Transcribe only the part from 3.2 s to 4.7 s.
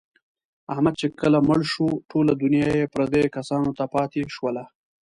کسانو ته پاتې شوله.